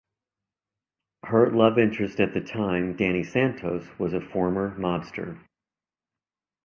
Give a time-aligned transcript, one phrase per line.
[1.27, 5.37] Her love interest at the time, Danny Santos, was a former mobster.